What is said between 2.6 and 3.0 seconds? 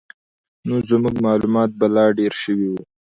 وو.